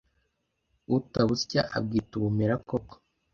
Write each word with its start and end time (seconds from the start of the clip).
Utabusya 0.97 1.61
abwita 1.77 2.11
ubumera 2.19 2.55
koko 2.67 2.95